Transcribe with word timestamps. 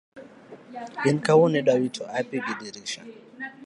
in 1.09 1.17
kawuono 1.25 1.55
idwa 1.61 1.75
wito 1.81 2.01
hapi 2.13 2.35
gi 2.45 2.53
drisa? 2.59 3.01